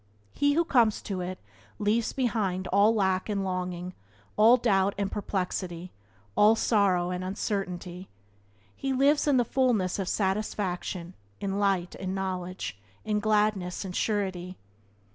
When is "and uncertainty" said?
7.11-8.09